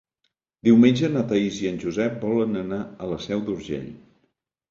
Diumenge 0.67 1.09
na 1.17 1.21
Thaís 1.31 1.59
i 1.65 1.67
en 1.73 1.75
Josep 1.83 2.17
volen 2.23 2.59
anar 2.63 2.79
a 3.05 3.09
la 3.13 3.19
Seu 3.29 3.43
d'Urgell. 3.51 3.87